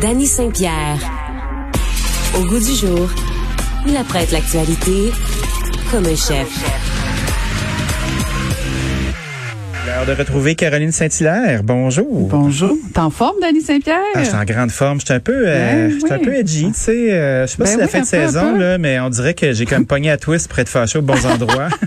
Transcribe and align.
Danny 0.00 0.26
Saint-Pierre. 0.26 0.98
Au 2.36 2.44
goût 2.44 2.58
du 2.58 2.74
jour, 2.74 3.10
il 3.86 3.96
apprête 3.96 4.30
l'actualité 4.32 5.10
comme 5.90 6.04
un 6.06 6.14
chef. 6.16 6.48
L'heure 9.86 10.06
de 10.06 10.12
retrouver 10.12 10.54
Caroline 10.54 10.92
Saint-Hilaire. 10.92 11.62
Bonjour. 11.64 12.28
Bonjour. 12.28 12.76
T'es 12.92 13.00
en 13.00 13.10
forme, 13.10 13.36
Danny 13.40 13.60
Saint-Pierre? 13.62 13.98
Ah, 14.14 14.20
je 14.22 14.28
suis 14.28 14.36
en 14.36 14.44
grande 14.44 14.70
forme. 14.70 15.00
Je 15.00 15.06
suis 15.06 15.14
un 15.14 15.20
peu, 15.20 15.32
euh, 15.48 15.88
Ben 15.88 15.90
je 15.92 15.98
suis 15.98 16.12
un 16.12 16.18
peu 16.18 16.34
edgy, 16.34 16.66
tu 16.68 16.74
sais. 16.74 17.12
euh, 17.12 17.46
je 17.46 17.52
sais 17.52 17.56
pas 17.56 17.64
Ben 17.64 17.70
si 17.70 17.74
c'est 17.74 17.80
la 17.80 17.88
fin 17.88 18.00
de 18.00 18.06
saison, 18.06 18.52
peu. 18.52 18.58
là, 18.60 18.78
mais 18.78 19.00
on 19.00 19.08
dirait 19.08 19.34
que 19.34 19.52
j'ai 19.52 19.64
comme 19.66 19.86
pogné 19.86 20.10
à 20.10 20.16
twist 20.18 20.48
pour 20.48 20.58
être 20.58 20.68
fâché 20.68 20.98
aux 20.98 21.02
bons 21.02 21.24
endroits. 21.26 21.68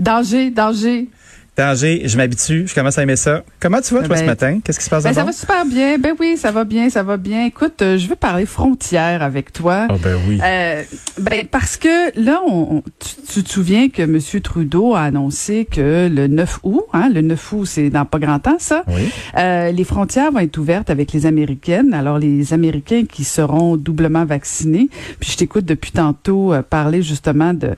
Danger, 0.00 0.50
danger. 0.50 1.08
Danger, 1.56 2.02
je 2.04 2.16
m'habitue, 2.18 2.66
je 2.66 2.74
commence 2.74 2.98
à 2.98 3.02
aimer 3.02 3.16
ça. 3.16 3.42
Comment 3.60 3.80
tu 3.80 3.94
vas, 3.94 4.00
toi, 4.00 4.08
Ben, 4.14 4.20
ce 4.20 4.24
matin? 4.26 4.58
Qu'est-ce 4.62 4.78
qui 4.78 4.84
se 4.84 4.90
passe 4.90 5.04
Ben, 5.04 5.14
ça 5.14 5.24
va 5.24 5.32
super 5.32 5.64
bien. 5.64 5.96
Ben 5.98 6.14
oui, 6.20 6.36
ça 6.36 6.50
va 6.50 6.64
bien, 6.64 6.90
ça 6.90 7.02
va 7.02 7.16
bien. 7.16 7.46
Écoute, 7.46 7.80
euh, 7.80 7.96
je 7.96 8.06
veux 8.08 8.14
parler 8.14 8.44
frontières 8.44 9.22
avec 9.22 9.54
toi. 9.54 9.86
Oh, 9.90 9.94
ben 10.02 10.16
oui. 10.28 10.38
Euh, 10.44 10.82
ben 11.18 11.46
parce 11.50 11.78
que 11.78 12.18
là, 12.22 12.42
on, 12.46 12.76
on- 12.76 12.82
tu, 12.98 13.32
tu 13.32 13.42
te 13.42 13.48
souviens 13.50 13.88
que 13.88 14.02
M. 14.02 14.18
Trudeau 14.42 14.94
a 14.94 15.00
annoncé 15.00 15.64
que 15.70 16.08
le 16.12 16.26
9 16.26 16.60
août, 16.62 16.82
hein, 16.92 17.08
le 17.12 17.22
9 17.22 17.52
août, 17.54 17.64
c'est 17.64 17.88
dans 17.88 18.04
pas 18.04 18.18
grand 18.18 18.38
temps, 18.38 18.58
ça, 18.58 18.84
Oui. 18.88 19.08
euh, 19.38 19.72
les 19.72 19.84
frontières 19.84 20.32
vont 20.32 20.40
être 20.40 20.58
ouvertes 20.58 20.90
avec 20.90 21.12
les 21.14 21.24
Américaines. 21.24 21.94
Alors, 21.94 22.18
les 22.18 22.52
Américains 22.52 23.04
qui 23.10 23.24
seront 23.24 23.78
doublement 23.78 24.26
vaccinés. 24.26 24.90
Puis 25.20 25.30
je 25.32 25.36
t'écoute 25.38 25.64
depuis 25.64 25.92
tantôt 25.92 26.52
euh, 26.52 26.60
parler 26.60 27.00
justement 27.00 27.54
de, 27.54 27.70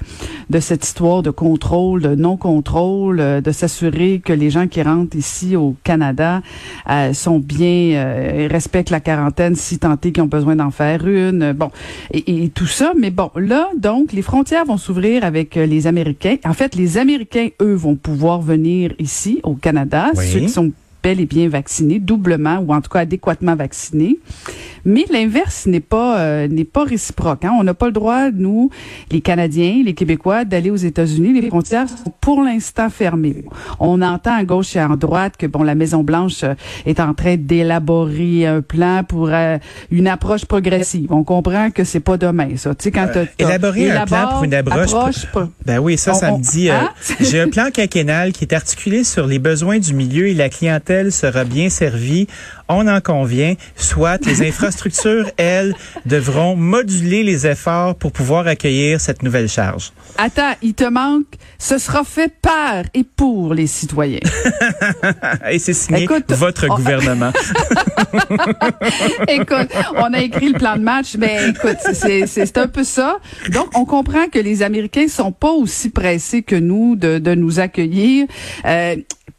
de 0.51 0.59
cette 0.61 0.85
histoire 0.85 1.23
de 1.23 1.31
contrôle, 1.31 2.03
de 2.03 2.15
non-contrôle, 2.17 3.19
de 3.41 3.53
s'assurer 3.69 4.21
que 4.25 4.33
les 4.33 4.51
gens 4.51 4.67
qui 4.67 4.83
rentrent 4.83 5.17
ici 5.17 5.55
au 5.55 5.77
Canada 5.85 6.41
euh, 6.91 7.13
sont 7.13 7.39
bien, 7.39 7.93
euh, 7.95 8.49
respectent 8.51 8.91
la 8.91 9.01
quarantaine 9.01 9.55
si 9.55 9.75
est 9.77 10.13
qu'ils 10.13 10.23
ont 10.23 10.27
besoin 10.27 10.57
d'en 10.57 10.71
faire 10.71 11.07
une. 11.07 11.53
Bon, 11.53 11.71
et, 12.13 12.45
et 12.45 12.49
tout 12.49 12.67
ça. 12.67 12.93
Mais 12.99 13.11
bon, 13.11 13.31
là, 13.37 13.69
donc, 13.77 14.13
les 14.13 14.23
frontières 14.23 14.65
vont 14.65 14.79
s'ouvrir 14.79 15.25
avec 15.25 15.57
euh, 15.57 15.67
les 15.67 15.87
Américains. 15.87 16.37
En 16.45 16.55
fait, 16.55 16.75
les 16.75 16.99
Américains, 16.99 17.49
eux, 17.61 17.75
vont 17.75 17.95
pouvoir 17.97 18.41
venir 18.41 18.93
ici 18.99 19.41
au 19.43 19.55
Canada, 19.55 20.11
Oui. 20.17 20.27
ceux 20.27 20.41
qui 20.41 20.49
sont 20.49 20.73
bel 21.03 21.21
et 21.21 21.27
bien 21.27 21.49
vaccinés, 21.49 22.01
doublement 22.01 22.59
ou 22.59 22.73
en 22.75 22.81
tout 22.81 22.91
cas 22.91 23.01
adéquatement 23.01 23.55
vaccinés. 23.55 24.19
Mais 24.85 25.05
l'inverse 25.11 25.67
n'est 25.67 25.81
pas 25.81 26.21
euh, 26.21 26.49
n'est 26.49 26.65
pas 26.65 26.85
réciproque. 26.85 27.45
Hein. 27.45 27.53
On 27.59 27.63
n'a 27.65 27.75
pas 27.75 27.87
le 27.87 27.93
droit, 27.93 28.31
nous, 28.31 28.71
les 29.11 29.21
Canadiens, 29.21 29.83
les 29.85 29.95
Québécois, 29.95 30.45
d'aller 30.45 30.71
aux 30.71 30.77
États-Unis. 30.77 31.41
Les 31.41 31.49
frontières 31.49 31.89
sont 31.89 32.13
pour 32.21 32.43
l'instant 32.43 32.89
fermées. 32.91 33.45
On 33.81 34.01
entend 34.03 34.37
à 34.37 34.45
gauche 34.45 34.77
et 34.77 34.79
à 34.81 34.89
droite 34.89 35.35
que 35.39 35.47
bon, 35.47 35.63
la 35.63 35.75
Maison 35.75 36.03
Blanche 36.03 36.43
euh, 36.45 36.55
est 36.87 37.01
en 37.01 37.15
train 37.15 37.37
d'élaborer 37.37 38.47
un 38.47 38.61
plan 38.63 39.03
pour 39.07 39.29
euh, 39.31 39.59
une 39.91 40.07
approche 40.09 40.45
progressive. 40.45 41.13
On 41.13 41.25
comprend 41.25 41.71
que 41.71 41.85
c'est 41.85 42.01
pas 42.01 42.17
demain, 42.17 42.51
ça. 42.57 42.75
Tu 42.75 42.85
sais, 42.85 42.91
quand 42.91 43.09
t'as- 43.13 43.27
t'as- 43.27 43.45
élaborer 43.49 43.91
un 43.91 44.05
plan 44.07 44.29
pour 44.31 44.45
une 44.45 44.55
approche- 44.55 45.27
pro- 45.33 45.41
Ben 45.67 45.79
oui, 45.79 45.97
ça, 45.99 46.13
On- 46.13 46.15
ça 46.19 46.33
me 46.33 46.43
dit. 46.43 46.71
euh, 46.71 46.75
Hein? 46.75 46.91
J'ai 47.21 47.41
un 47.41 47.49
plan 47.49 47.71
quinquennal 47.73 48.33
qui 48.33 48.45
est 48.45 48.55
articulé 48.55 49.05
sur 49.05 49.27
les 49.27 49.39
besoins 49.39 49.79
du 49.79 49.95
milieu 49.95 50.29
et 50.29 50.35
la 50.35 50.49
clientèle 50.49 51.13
sera 51.13 51.45
bien 51.45 51.69
servie. 51.69 52.27
On 52.69 52.87
en 52.87 53.01
convient. 53.01 53.55
Soit 53.77 54.25
les 54.27 54.47
infrastructures, 54.47 54.68
elles, 55.37 55.75
devront 56.07 56.57
moduler 56.57 57.23
les 57.23 57.47
efforts 57.47 57.95
pour 57.95 58.13
pouvoir 58.13 58.47
accueillir 58.47 59.01
cette 59.01 59.23
nouvelle 59.23 59.49
charge. 59.49 59.93
Attends, 60.17 60.55
il 60.63 60.75
te 60.75 60.85
manque. 60.85 61.27
Ce 61.59 61.79
sera 61.79 62.05
fait 62.05 62.33
par 62.41 62.85
et 62.95 63.05
pour 63.05 63.55
les 63.55 63.67
citoyens. 63.67 64.21
Et 65.51 65.59
c'est 65.59 65.73
signé 65.73 66.05
Écoute, 66.05 66.25
votre 66.33 66.67
on- 66.71 66.77
gouvernement. 66.77 67.33
écoute, 69.29 69.69
on 69.97 70.13
a 70.13 70.21
écrit 70.21 70.49
le 70.53 70.59
plan 70.59 70.77
de 70.77 70.83
match, 70.83 71.17
mais 71.19 71.49
écoute, 71.51 71.77
c'est 71.93 72.27
c'est 72.27 72.59
un 72.59 72.69
peu 72.69 72.85
ça. 72.85 73.19
Donc, 73.51 73.69
on 73.77 73.85
comprend 73.85 74.27
que 74.33 74.39
les 74.39 74.63
Américains 74.63 75.09
sont 75.09 75.33
pas 75.33 75.51
aussi 75.51 75.91
pressés 75.91 76.43
que 76.43 76.57
nous 76.57 76.97
de, 76.97 77.19
de 77.19 77.35
nous 77.35 77.61
accueillir. 77.61 78.27
Euh, 78.65 78.97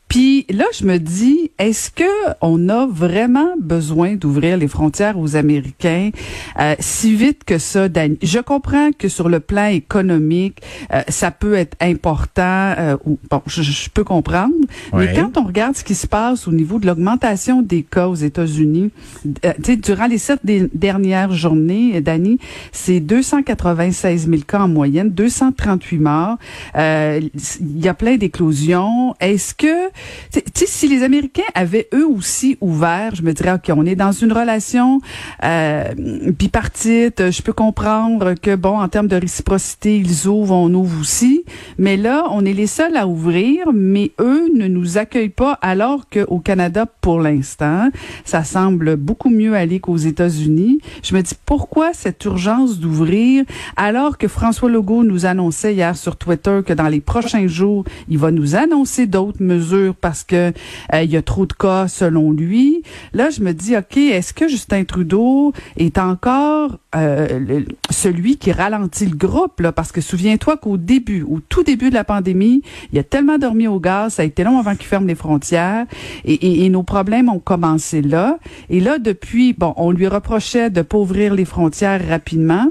puis 0.10 0.46
là, 0.50 0.66
je 0.78 0.84
me 0.86 0.98
dis, 0.98 1.52
est-ce 1.60 1.90
que 1.92 2.04
on 2.42 2.68
a 2.70 2.86
vraiment 2.88 3.54
besoin 3.60 4.16
d'ouvrir 4.16 4.58
les 4.58 4.68
frontières 4.68 5.18
aux 5.18 5.36
Américains 5.36 6.10
euh, 6.60 6.76
si 6.80 7.16
vite 7.16 7.44
que 7.46 7.58
ça, 7.58 7.88
Dani? 7.90 8.18
Je 8.22 8.40
comprends 8.40 8.90
que 8.98 9.08
sur 9.08 9.30
le 9.30 9.40
plan 9.40 9.68
économique, 9.68 10.62
euh, 10.94 11.02
ça 11.08 11.32
peut 11.32 11.54
être 11.56 11.78
important. 11.80 12.42
euh, 12.78 12.98
ou, 13.06 13.18
bon, 13.30 13.42
je, 13.46 13.62
je 13.62 13.90
peux 13.90 14.04
comprendre. 14.04 14.54
Mais 14.94 15.14
quand 15.14 15.38
on 15.38 15.46
regarde 15.46 15.76
ce 15.76 15.84
qui 15.84 15.96
se 15.96 16.08
passe 16.08 16.48
au 16.48 16.52
niveau 16.52 16.80
de 16.80 16.88
l'augmentation 16.88 17.62
des 17.62 17.84
cas 17.84 18.08
aux 18.08 18.16
États-Unis, 18.16 18.92
euh, 19.46 19.54
tu 19.58 19.64
sais, 19.64 19.76
durant 19.76 20.08
les 20.08 20.18
sept 20.18 20.40
dernières 20.44 21.34
journées, 21.34 22.02
Dani, 22.02 22.40
c'est 22.72 23.00
296 23.00 24.28
000 24.30 24.42
cas 24.48 24.60
en 24.62 24.68
moyenne, 24.68 25.10
238 25.12 25.98
morts. 26.00 26.38
Euh, 26.76 27.22
Il 27.62 27.84
y 27.84 27.88
a 27.88 27.94
plein 27.94 28.18
d'éclosions. 28.18 29.14
Est-ce 29.20 29.54
que, 29.54 29.90
tu 30.32 30.42
sais- 30.54 30.66
si 30.68 30.88
les 30.88 31.04
Américains 31.04 31.42
avaient 31.56 31.88
eux 31.94 32.08
aussi 32.08 32.58
ouvert, 32.62 33.16
je 33.16 33.22
me 33.24 33.34
dirais, 33.34 33.54
ok, 33.54 33.72
on 33.76 33.86
est 33.86 33.96
dans 33.96 34.12
une 34.12 34.32
relation 34.32 35.02
euh, 35.44 35.94
bipartite. 36.28 37.32
Je 37.32 37.42
peux 37.42 37.54
comprendre 37.54 38.34
que 38.36 38.56
bon, 38.56 38.80
en 38.80 38.88
termes 38.88 39.08
de 39.08 39.16
réciprocité, 39.16 39.98
ils 39.98 40.28
ouvrent, 40.28 40.56
on 40.56 40.74
ouvre 40.74 41.00
aussi. 41.02 41.39
Mais 41.78 41.98
là, 41.98 42.26
on 42.32 42.46
est 42.46 42.54
les 42.54 42.68
seuls 42.68 42.98
à 42.98 43.08
ouvrir, 43.08 43.68
mais 43.74 44.12
eux 44.20 44.50
ne 44.54 44.68
nous 44.68 44.98
accueillent 44.98 45.30
pas, 45.30 45.54
alors 45.62 46.10
qu'au 46.10 46.40
Canada, 46.40 46.86
pour 46.86 47.20
l'instant, 47.20 47.90
ça 48.26 48.44
semble 48.44 48.96
beaucoup 48.96 49.30
mieux 49.30 49.56
aller 49.56 49.80
qu'aux 49.80 49.98
États-Unis. 49.98 50.80
Je 51.04 51.16
me 51.16 51.22
dis, 51.22 51.36
pourquoi 51.46 51.94
cette 51.94 52.24
urgence 52.26 52.80
d'ouvrir, 52.80 53.46
alors 53.76 54.18
que 54.18 54.28
François 54.28 54.70
Legault 54.70 55.04
nous 55.04 55.26
annonçait 55.26 55.74
hier 55.74 55.96
sur 55.96 56.16
Twitter 56.16 56.62
que 56.66 56.74
dans 56.74 56.88
les 56.88 57.02
prochains 57.02 57.48
jours, 57.48 57.84
il 58.08 58.18
va 58.18 58.32
nous 58.32 58.56
annoncer 58.56 59.08
d'autres 59.08 59.44
mesures 59.44 59.96
parce 59.96 60.24
que 60.24 60.52
euh, 60.94 61.04
il 61.04 61.12
y 61.12 61.18
a 61.18 61.22
trop 61.22 61.46
de 61.46 61.54
cas 61.54 61.88
selon 61.88 62.32
lui? 62.32 62.84
Là, 63.14 63.30
je 63.30 63.42
me 63.42 63.54
dis, 63.54 63.76
OK, 63.76 63.98
est-ce 63.98 64.34
que 64.34 64.48
Justin 64.48 64.84
Trudeau 64.84 65.54
est 65.78 65.98
encore 65.98 66.78
euh, 66.96 67.62
celui 67.90 68.38
qui 68.38 68.52
ralentit 68.52 69.06
le 69.06 69.16
groupe? 69.16 69.60
Là? 69.60 69.72
Parce 69.72 69.92
que 69.92 70.02
souviens-toi 70.02 70.58
qu'au 70.58 70.78
début, 70.78 71.24
tout 71.50 71.64
début 71.64 71.90
de 71.90 71.96
la 71.96 72.04
pandémie, 72.04 72.62
il 72.94 73.00
a 73.00 73.04
tellement 73.04 73.38
dormi 73.38 73.68
au 73.68 73.80
gaz, 73.80 74.14
ça 74.16 74.22
a 74.22 74.26
été 74.26 74.44
long 74.44 74.60
avant 74.60 74.76
qu'il 74.76 74.86
ferme 74.86 75.08
les 75.08 75.16
frontières 75.16 75.86
et, 76.26 76.70
nos 76.70 76.84
problèmes 76.84 77.30
ont 77.30 77.40
commencé 77.40 78.02
là. 78.02 78.38
Et 78.70 78.80
là, 78.80 79.00
depuis, 79.00 79.54
bon, 79.54 79.74
on 79.76 79.92
lui 79.92 80.08
reprochait 80.08 80.70
de 80.70 80.84
pas 80.84 80.98
ouvrir 80.98 81.34
les 81.34 81.46
frontières 81.46 82.08
rapidement. 82.08 82.68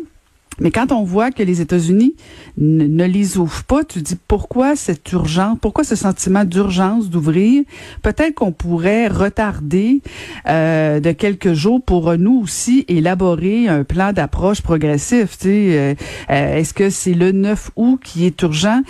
Mais 0.61 0.71
quand 0.71 0.93
on 0.93 1.05
voit 1.05 1.31
que 1.31 1.43
les 1.43 1.61
États-Unis 1.61 2.15
ne, 2.57 3.05
les 3.05 3.39
ouvrent 3.39 3.65
pas, 3.65 3.85
tu 3.85 4.03
dis 4.03 4.17
pourquoi 4.29 4.77
cette 4.77 5.11
urgence, 5.13 5.59
pourquoi 5.61 5.85
ce 5.85 5.97
sentiment 5.97 6.45
d'urgence 6.45 7.11
d'ouvrir? 7.11 7.63
Peut-être 8.03 8.35
qu'on 8.35 8.53
pourrait 8.53 9.09
retarder 9.09 10.01
euh, 10.49 11.01
de 11.01 11.13
quelques 11.13 11.53
jours 11.53 11.83
pour 11.85 12.17
nous 12.17 12.41
aussi 12.43 12.85
élaborer 12.89 13.69
un 13.69 13.85
plan 13.85 14.13
d'approche 14.13 14.63
progressif. 14.63 15.37
Euh, 15.45 15.95
euh, 16.31 16.57
est-ce 16.57 16.75
que 16.75 16.91
c'est 16.91 17.15
le 17.15 17.33
9 17.33 17.71
août 17.77 18.01
qui 18.03 18.27
est 18.27 18.43
urgent? 18.43 18.83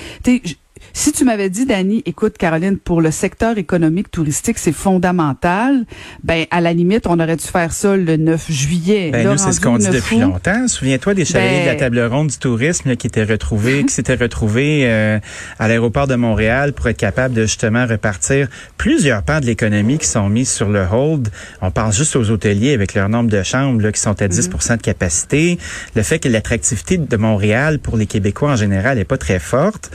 Si 0.98 1.12
tu 1.12 1.24
m'avais 1.24 1.48
dit, 1.48 1.64
Dani, 1.64 2.02
écoute, 2.06 2.36
Caroline, 2.38 2.76
pour 2.76 3.00
le 3.00 3.12
secteur 3.12 3.56
économique 3.56 4.10
touristique, 4.10 4.58
c'est 4.58 4.72
fondamental, 4.72 5.84
ben, 6.24 6.46
à 6.50 6.60
la 6.60 6.72
limite, 6.72 7.06
on 7.06 7.20
aurait 7.20 7.36
dû 7.36 7.44
faire 7.44 7.72
ça 7.72 7.96
le 7.96 8.16
9 8.16 8.50
juillet. 8.50 9.10
Ben, 9.12 9.22
Là, 9.24 9.32
nous, 9.32 9.38
c'est 9.38 9.52
ce 9.52 9.60
qu'on 9.60 9.78
dit 9.78 9.86
au 9.86 9.92
9 9.92 10.02
depuis 10.02 10.16
août, 10.16 10.20
longtemps. 10.22 10.66
Souviens-toi 10.66 11.14
des 11.14 11.24
chevaliers 11.24 11.50
Ben- 11.50 11.62
de 11.62 11.68
la 11.68 11.74
table 11.76 12.00
ronde 12.00 12.26
du 12.26 12.38
tourisme 12.38 12.88
là, 12.88 12.96
qui 12.96 13.06
étaient 13.06 13.22
retrouvés, 13.22 13.84
qui 13.84 13.94
s'étaient 13.94 14.16
retrouvés 14.16 14.86
euh, 14.86 15.20
à 15.60 15.68
l'aéroport 15.68 16.08
de 16.08 16.16
Montréal 16.16 16.72
pour 16.72 16.88
être 16.88 16.96
capables 16.96 17.32
de 17.32 17.42
justement 17.42 17.86
repartir 17.86 18.48
plusieurs 18.76 19.22
pans 19.22 19.38
de 19.38 19.46
l'économie 19.46 19.98
qui 19.98 20.08
sont 20.08 20.28
mis 20.28 20.46
sur 20.46 20.68
le 20.68 20.84
hold. 20.90 21.28
On 21.62 21.70
pense 21.70 21.96
juste 21.96 22.16
aux 22.16 22.28
hôteliers 22.30 22.74
avec 22.74 22.94
leur 22.94 23.08
nombre 23.08 23.30
de 23.30 23.44
chambres 23.44 23.80
là, 23.82 23.92
qui 23.92 24.00
sont 24.00 24.20
à 24.20 24.26
10% 24.26 24.76
de 24.78 24.82
capacité. 24.82 25.58
Le 25.94 26.02
fait 26.02 26.18
que 26.18 26.28
l'attractivité 26.28 26.98
de 26.98 27.16
Montréal 27.16 27.78
pour 27.78 27.96
les 27.96 28.06
Québécois 28.06 28.50
en 28.50 28.56
général 28.56 28.98
est 28.98 29.04
pas 29.04 29.16
très 29.16 29.38
forte. 29.38 29.92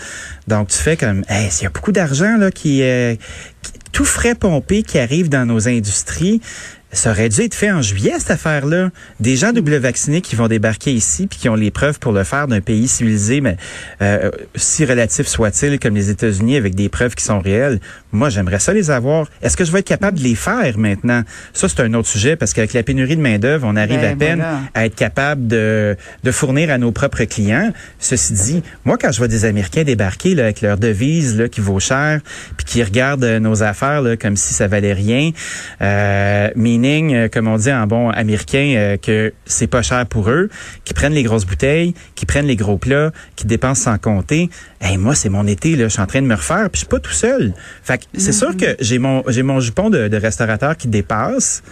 Donc, 0.48 0.68
tu 0.69 0.78
fais 0.78 0.93
comme, 0.98 1.24
hey, 1.30 1.50
il 1.60 1.63
y 1.63 1.66
a 1.66 1.69
beaucoup 1.69 1.92
d'argent 1.92 2.38
là 2.38 2.51
qui, 2.51 2.81
euh, 2.84 3.16
qui- 3.62 3.72
tout 3.92 4.06
frais 4.06 4.34
pompé 4.36 4.81
qui 4.84 4.98
arrive 5.00 5.30
dans 5.30 5.45
nos 5.45 5.68
industries 5.68 6.42
ça 6.94 7.12
aurait 7.12 7.30
dû 7.30 7.42
être 7.42 7.56
fait 7.56 7.72
en 7.72 7.81
juillet, 7.81 8.13
cette 8.19 8.31
affaire-là. 8.31 8.90
Des 9.19 9.36
gens 9.36 9.51
double 9.51 9.75
vaccinés 9.75 10.22
qui 10.22 10.36
vont 10.36 10.48
débarquer 10.48 10.94
ici 10.94 11.28
puis 11.28 11.40
qui 11.40 11.50
ont 11.50 11.56
les 11.56 11.72
preuves 11.72 12.00
pour 12.00 12.12
le 12.13 12.24
faire 12.24 12.48
d'un 12.48 12.62
pays 12.62 12.88
civilisé, 12.88 13.42
mais 13.42 13.57
euh, 14.01 14.31
si 14.56 14.86
relatif 14.86 15.28
soit-il, 15.28 15.80
comme 15.80 15.95
les 15.95 16.10
États-Unis, 16.10 16.56
avec 16.56 16.75
des 16.75 16.90
preuves 16.90 17.16
qui 17.16 17.24
sont 17.24 17.40
réelles. 17.40 17.80
Moi, 18.12 18.30
j'aimerais 18.30 18.60
ça 18.60 18.74
les 18.74 18.92
avoir. 18.92 19.28
Est-ce 19.42 19.57
que 19.57 19.66
je 19.66 19.72
vais 19.72 19.80
être 19.80 19.88
capable 19.88 20.19
de 20.19 20.24
les 20.24 20.36
faire 20.36 20.78
maintenant? 20.78 21.24
Ça, 21.54 21.68
c'est 21.68 21.81
un 21.81 21.94
autre 21.95 22.07
sujet 22.07 22.36
parce 22.36 22.54
qu'avec 22.54 22.74
la 22.74 22.84
pénurie 22.84 23.16
de 23.16 23.22
main-d'œuvre, 23.22 23.68
on 23.68 23.75
arrive 23.75 24.00
Ben, 24.00 24.13
à 24.13 24.16
peine 24.16 24.40
voilà. 24.40 24.60
à 24.75 24.86
être 24.86 24.95
capable 24.95 25.48
de, 25.48 25.98
de 26.24 26.31
fournir 26.31 26.69
à 26.69 26.78
nos 26.78 26.92
propres 26.92 27.24
clients. 27.24 27.72
Ceci 28.00 28.34
dit, 28.34 28.63
moi, 28.86 28.98
quand 29.00 29.12
je 29.12 29.18
vois 29.18 29.28
des 29.28 29.45
Américains 29.45 29.84
débarquer 29.84 30.36
là, 30.36 30.44
avec 30.44 30.62
leur 30.62 30.78
devise 30.78 31.38
là, 31.38 31.50
qui 31.50 31.60
vaut 31.62 31.80
cher, 31.80 32.22
puis 32.57 32.66
qui 32.66 32.84
regardent 32.84 33.24
euh, 33.24 33.40
nos 33.40 33.63
affaires 33.63 34.01
là, 34.01 34.16
comme 34.16 34.38
si 34.38 34.54
ça 34.54 34.68
valait 34.68 34.94
rien, 34.94 35.31
euh, 35.81 36.50
euh, 36.85 37.27
comme 37.30 37.47
on 37.47 37.57
dit 37.57 37.71
en 37.71 37.88
bon 37.88 38.09
américain, 38.09 38.74
euh, 38.75 38.97
que 38.97 39.33
c'est 39.45 39.68
pas 39.68 39.81
cher 39.81 40.06
pour 40.06 40.30
eux, 40.30 40.50
qui 40.83 40.94
prennent 40.94 41.13
les 41.13 41.24
grosses 41.24 41.45
bouteilles, 41.45 41.94
qui 42.15 42.25
prennent 42.25 42.45
les 42.45 42.56
gros 42.56 42.77
plats, 42.77 43.12
qui 43.35 43.45
dépensent 43.45 43.83
sans 43.83 43.97
compter. 43.97 44.50
Hey, 44.81 44.97
moi, 44.97 45.15
c'est 45.15 45.30
mon 45.30 45.47
été, 45.47 45.75
là, 45.75 45.85
je 45.85 45.94
suis 45.94 46.01
en 46.01 46.06
train 46.06 46.21
de 46.21 46.27
me 46.27 46.35
refaire, 46.35 46.69
puis 46.69 46.74
je 46.74 46.77
suis 46.80 46.88
pas 46.88 47.00
tout 47.00 47.12
seul. 47.12 47.53
Fait 47.83 47.97
que 47.97 48.03
c'est 48.18 48.33
sûr 48.33 48.56
que 48.57 48.75
j'ai 48.80 49.00
mon 49.00 49.24
j'ai 49.27 49.44
mon 49.44 49.59
jupon 49.59 49.89
de, 49.89 50.07
de 50.07 50.18
restaurateur 50.18 50.77
qui 50.77 50.88
dépasse, 50.88 51.63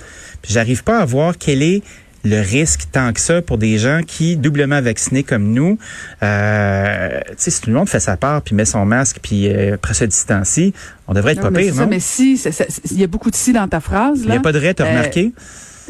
puis 0.42 0.54
j'arrive 0.54 0.84
pas 0.84 1.00
à 1.00 1.06
voir 1.06 1.38
quel 1.38 1.62
est 1.62 1.82
le 2.24 2.40
risque 2.42 2.82
tant 2.92 3.12
que 3.14 3.20
ça 3.20 3.42
pour 3.42 3.58
des 3.58 3.78
gens 3.78 4.02
qui 4.06 4.38
doublement 4.38 4.82
vaccinés 4.82 5.24
comme 5.24 5.52
nous. 5.54 5.78
Euh, 6.22 7.20
tu 7.30 7.34
sais, 7.38 7.52
si 7.52 7.62
tout 7.62 7.70
le 7.70 7.76
monde 7.76 7.90
fait 7.90 8.00
sa 8.00 8.18
part 8.18 8.42
puis 8.42 8.56
met 8.56 8.66
son 8.66 8.86
masque 8.86 9.18
puis 9.22 9.48
euh, 9.52 9.76
après 9.76 9.94
se 9.94 10.06
distancie, 10.06 10.74
on 11.08 11.14
devrait 11.14 11.32
être 11.34 11.38
Non, 11.40 11.44
pas 11.46 11.52
mais 11.52 11.64
pire, 11.64 11.74
ça, 11.76 11.82
non? 11.82 11.88
mais 11.90 12.00
si, 12.00 12.40
il 12.92 13.00
y 13.00 13.04
a 13.04 13.08
beaucoup 13.08 13.32
de 13.32 13.36
si 13.36 13.54
dans 13.54 13.68
ta 13.68 13.80
phrase. 13.80 14.20
Il 14.24 14.30
n'y 14.30 14.38
a 14.38 14.40
pas 14.40 14.52
de 14.52 14.60
raie, 14.60 14.74
t'as 14.74 14.86
Euh, 14.86 14.90
remarqué? 14.90 15.34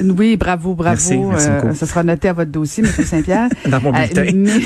Oui, 0.04 0.38
bravo, 0.38 0.74
bravo. 0.74 0.96
Merci, 0.96 1.18
merci 1.18 1.48
Euh, 1.50 1.74
ça 1.74 1.86
sera 1.86 2.04
noté 2.04 2.28
à 2.30 2.34
votre 2.34 2.52
dossier, 2.52 2.84
M. 2.84 2.92
Saint-Pierre. 3.06 3.50
Dans 3.68 3.82
mon 3.82 3.94
Euh, 3.94 4.08
mais, 4.34 4.64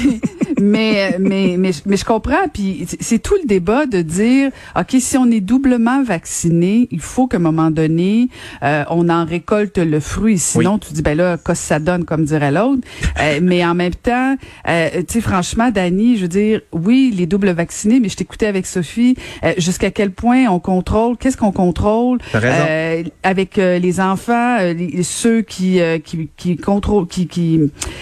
mais, 0.61 1.15
mais, 1.19 1.55
mais, 1.57 1.71
mais 1.85 1.97
je 1.97 2.05
comprends. 2.05 2.47
Puis 2.53 2.85
c'est- 2.99 3.19
tout 3.19 3.35
le 3.41 3.47
débat 3.47 3.85
de 3.85 4.01
dire, 4.01 4.51
OK, 4.79 4.95
si 4.99 5.17
on 5.17 5.25
est 5.31 5.41
doublement 5.41 6.03
vacciné, 6.03 6.87
il 6.91 6.99
faut 7.01 7.27
qu'à 7.27 7.37
un 7.37 7.41
moment 7.41 7.71
donné, 7.71 8.29
euh, 8.63 8.83
on 8.89 9.09
en 9.09 9.25
récolte 9.25 9.77
le 9.77 9.99
fruit. 9.99 10.37
Sinon, 10.37 10.77
tu 10.79 10.93
dis, 10.93 11.01
ben 11.01 11.17
là, 11.17 11.37
qu'est-ce 11.37 11.61
que 11.61 11.67
ça 11.67 11.79
donne, 11.79 12.05
comme 12.05 12.23
dirait 12.25 12.51
l'autre? 12.51 12.81
Euh, 13.21 13.39
mais 13.41 13.65
en 13.65 13.73
même 13.75 13.95
temps, 13.95 14.35
euh, 14.67 14.89
tu 15.07 15.13
sais, 15.15 15.21
franchement, 15.21 15.71
Dani, 15.71 16.17
je 16.17 16.21
veux 16.23 16.27
dire, 16.27 16.61
oui, 16.71 17.13
les 17.15 17.25
doubles 17.25 17.49
vaccinés, 17.51 17.99
mais 17.99 18.09
je 18.09 18.15
t'écoutais 18.15 18.47
avec 18.47 18.65
Sophie, 18.65 19.15
jusqu'à 19.57 19.91
quel 19.91 20.11
point 20.11 20.45
on 20.49 20.59
contrôle, 20.59 21.17
qu'est-ce 21.17 21.37
qu'on 21.37 21.51
contrôle 21.51 22.19
euh, 22.35 23.03
avec 23.23 23.57
les 23.57 23.99
enfants, 23.99 24.57
les- 24.59 25.03
ceux 25.15 25.41
qui 25.41 25.79
euh, 25.79 25.97
qui 25.99 26.29
qui 26.35 26.57
contrôlent, 26.57 27.07
qui 27.07 27.27
qui 27.27 27.59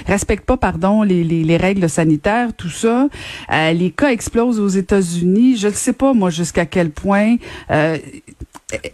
respectent 0.07 0.45
pas, 0.45 0.57
pardon, 0.57 1.04
les, 1.04 1.24
les, 1.24 1.44
les 1.44 1.57
règles 1.57 1.88
sanitaires, 1.89 2.54
tout 2.56 2.69
ça. 2.69 3.07
Euh, 3.51 3.71
les 3.74 3.92
cas 3.92 4.12
explosent 4.12 4.60
aux 4.60 4.68
États-Unis. 4.68 5.57
Je 5.57 5.68
ne 5.68 5.74
sais 5.74 5.94
pas 5.94 6.13
moi 6.13 6.30
jusqu'à 6.30 6.65
quel 6.65 6.89
point. 6.89 7.38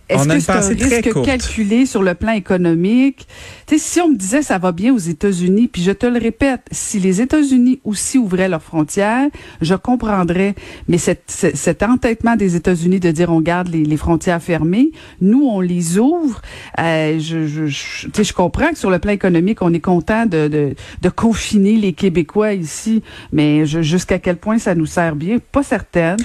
Est-ce 0.09 0.27
que 0.27 0.39
c'est 0.39 0.51
un 0.51 0.59
risque 0.87 1.11
courte. 1.13 1.25
calculé 1.25 1.85
sur 1.85 2.03
le 2.03 2.13
plan 2.13 2.33
économique? 2.33 3.27
Tu 3.67 3.77
sais, 3.77 3.83
si 3.83 4.01
on 4.01 4.09
me 4.09 4.15
disait 4.15 4.41
ça 4.41 4.57
va 4.57 4.71
bien 4.71 4.93
aux 4.93 4.97
États-Unis, 4.97 5.67
puis 5.67 5.81
je 5.83 5.91
te 5.91 6.05
le 6.05 6.19
répète, 6.19 6.61
si 6.71 6.99
les 6.99 7.21
États-Unis 7.21 7.79
aussi 7.83 8.17
ouvraient 8.17 8.49
leurs 8.49 8.63
frontières, 8.63 9.27
je 9.61 9.75
comprendrais. 9.75 10.55
Mais 10.87 10.97
cette, 10.97 11.23
ce- 11.27 11.55
cet 11.55 11.83
entêtement 11.83 12.35
des 12.35 12.55
États-Unis 12.55 12.99
de 12.99 13.11
dire 13.11 13.29
on 13.31 13.41
garde 13.41 13.69
les, 13.69 13.83
les 13.83 13.97
frontières 13.97 14.41
fermées, 14.41 14.91
nous 15.21 15.43
on 15.45 15.59
les 15.61 15.97
ouvre. 15.97 16.41
Euh, 16.79 17.19
je, 17.19 17.47
je, 17.47 17.67
je, 17.67 18.07
je 18.23 18.33
comprends 18.33 18.69
que 18.69 18.77
sur 18.77 18.89
le 18.89 18.99
plan 18.99 19.11
économique, 19.11 19.61
on 19.61 19.73
est 19.73 19.79
content 19.79 20.25
de, 20.25 20.47
de, 20.47 20.75
de 21.01 21.09
confiner 21.09 21.73
les 21.77 21.93
Québécois 21.93 22.53
ici, 22.53 23.01
mais 23.31 23.65
jusqu'à 23.65 24.19
quel 24.19 24.37
point 24.37 24.57
ça 24.59 24.75
nous 24.75 24.85
sert 24.85 25.15
bien, 25.15 25.37
pas 25.51 25.63
certaine. 25.63 26.17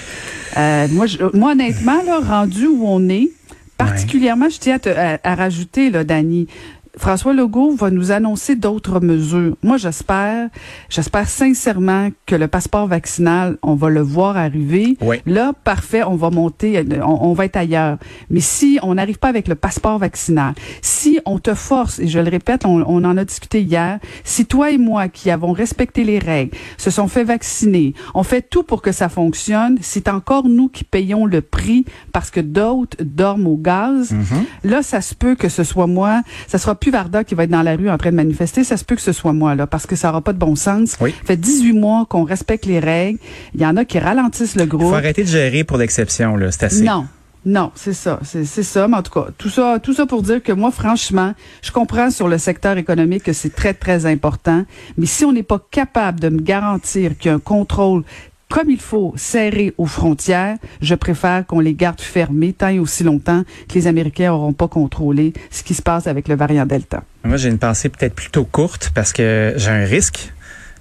Euh, 0.57 0.87
moi, 0.91 1.05
je, 1.05 1.17
moi 1.35 1.51
honnêtement, 1.51 2.01
là, 2.05 2.19
rendu 2.19 2.67
où 2.67 2.83
on 2.85 3.07
est, 3.09 3.29
particulièrement, 3.77 4.49
je 4.49 4.59
tiens 4.59 4.75
à, 4.75 4.79
te, 4.79 4.89
à, 4.89 5.19
à 5.23 5.35
rajouter, 5.35 5.89
là, 5.89 6.03
Dani, 6.03 6.47
François 6.97 7.33
Legault 7.33 7.75
va 7.75 7.89
nous 7.89 8.11
annoncer 8.11 8.55
d'autres 8.55 8.99
mesures. 8.99 9.55
Moi, 9.63 9.77
j'espère, 9.77 10.49
j'espère 10.89 11.27
sincèrement 11.27 12.09
que 12.25 12.35
le 12.35 12.47
passeport 12.47 12.87
vaccinal, 12.87 13.57
on 13.61 13.75
va 13.75 13.89
le 13.89 14.01
voir 14.01 14.37
arriver. 14.37 14.97
Oui. 15.01 15.17
Là, 15.25 15.53
parfait, 15.63 16.03
on 16.03 16.15
va 16.15 16.29
monter, 16.29 16.83
on, 17.03 17.29
on 17.29 17.33
va 17.33 17.45
être 17.45 17.57
ailleurs. 17.57 17.97
Mais 18.29 18.39
si 18.39 18.79
on 18.81 18.95
n'arrive 18.95 19.19
pas 19.19 19.29
avec 19.29 19.47
le 19.47 19.55
passeport 19.55 19.97
vaccinal, 19.99 20.53
si 20.81 21.19
on 21.25 21.39
te 21.39 21.53
force, 21.53 21.99
et 21.99 22.07
je 22.07 22.19
le 22.19 22.29
répète, 22.29 22.65
on, 22.65 22.83
on 22.87 23.03
en 23.03 23.17
a 23.17 23.25
discuté 23.25 23.61
hier, 23.61 23.99
si 24.23 24.45
toi 24.45 24.71
et 24.71 24.77
moi 24.77 25.07
qui 25.07 25.29
avons 25.29 25.51
respecté 25.51 26.03
les 26.03 26.19
règles, 26.19 26.55
se 26.77 26.89
sont 26.89 27.07
fait 27.07 27.23
vacciner, 27.23 27.93
on 28.13 28.23
fait 28.23 28.41
tout 28.41 28.63
pour 28.63 28.81
que 28.81 28.91
ça 28.91 29.09
fonctionne, 29.09 29.77
c'est 29.81 30.07
encore 30.07 30.47
nous 30.47 30.69
qui 30.69 30.83
payons 30.83 31.25
le 31.25 31.41
prix 31.41 31.85
parce 32.11 32.31
que 32.31 32.39
d'autres 32.39 32.97
dorment 33.01 33.47
au 33.47 33.57
gaz. 33.57 34.11
Mm-hmm. 34.11 34.69
Là, 34.69 34.83
ça 34.83 35.01
se 35.01 35.15
peut 35.15 35.35
que 35.35 35.49
ce 35.49 35.63
soit 35.63 35.87
moi, 35.87 36.21
ça 36.47 36.57
sera 36.57 36.75
plus 36.85 36.91
Varda 36.91 37.23
qui 37.23 37.33
va 37.33 37.45
être 37.45 37.49
dans 37.49 37.63
la 37.63 37.75
rue 37.75 37.89
en 37.89 37.97
train 37.97 38.11
de 38.11 38.15
manifester, 38.15 38.63
ça 38.63 38.77
se 38.77 38.85
peut 38.85 38.95
que 38.95 39.01
ce 39.01 39.11
soit 39.11 39.33
moi, 39.33 39.55
là, 39.55 39.65
parce 39.65 39.87
que 39.87 39.95
ça 39.95 40.09
aura 40.09 40.21
pas 40.21 40.33
de 40.33 40.37
bon 40.37 40.55
sens. 40.55 40.97
Oui. 41.01 41.15
Ça 41.21 41.25
fait 41.25 41.37
18 41.37 41.73
mois 41.73 42.05
qu'on 42.07 42.23
respecte 42.23 42.67
les 42.67 42.77
règles. 42.79 43.17
Il 43.55 43.61
y 43.61 43.65
en 43.65 43.75
a 43.75 43.85
qui 43.85 43.97
ralentissent 43.97 44.55
le 44.55 44.63
Il 44.65 44.69
groupe. 44.69 44.89
faut 44.89 44.93
arrêter 44.93 45.23
de 45.23 45.27
gérer 45.27 45.63
pour 45.63 45.77
l'exception, 45.77 46.35
là. 46.35 46.51
C'est 46.51 46.65
assez. 46.65 46.83
Non. 46.83 47.07
Non, 47.43 47.71
c'est 47.75 47.93
ça, 47.93 48.19
c'est 48.23 48.43
c'est 48.45 48.63
ça. 48.63 48.87
Mais 48.87 48.97
en 48.97 49.01
tout 49.03 49.11
cas, 49.11 49.27
tout 49.37 49.49
ça, 49.49 49.79
tout 49.81 49.93
ça 49.93 50.05
pour 50.05 50.21
dire 50.21 50.41
que 50.43 50.51
moi, 50.51 50.69
franchement, 50.71 51.33
je 51.63 51.71
comprends 51.71 52.09
sur 52.11 52.27
le 52.27 52.37
secteur 52.37 52.77
économique 52.77 53.23
que 53.23 53.33
c'est 53.33 53.53
très 53.55 53.73
très 53.73 54.05
important. 54.05 54.63
Mais 54.97 55.05
si 55.07 55.25
on 55.25 55.31
n'est 55.31 55.43
pas 55.43 55.59
capable 55.71 56.19
de 56.19 56.29
me 56.29 56.39
garantir 56.39 57.17
qu'il 57.17 57.29
y 57.29 57.31
a 57.31 57.35
un 57.35 57.39
contrôle 57.39 58.03
comme 58.49 58.69
il 58.69 58.79
faut 58.79 59.13
serré 59.15 59.73
aux 59.77 59.85
frontières, 59.85 60.57
je 60.81 60.95
préfère 60.95 61.45
qu'on 61.45 61.59
les 61.59 61.73
garde 61.73 61.99
fermées 61.99 62.53
tant 62.53 62.69
et 62.69 62.79
aussi 62.79 63.03
longtemps 63.03 63.43
que 63.67 63.73
les 63.73 63.87
Américains 63.87 64.29
n'auront 64.29 64.53
pas 64.53 64.67
contrôlé 64.67 65.33
ce 65.49 65.63
qui 65.63 65.73
se 65.73 65.81
passe 65.81 66.07
avec 66.07 66.27
le 66.27 66.35
variant 66.35 66.65
Delta. 66.65 67.03
Moi, 67.23 67.37
j'ai 67.37 67.49
une 67.49 67.57
pensée 67.57 67.89
peut-être 67.89 68.13
plutôt 68.13 68.45
courte 68.45 68.91
parce 68.93 69.13
que 69.13 69.53
j'ai 69.57 69.71
un 69.71 69.85
risque. 69.85 70.15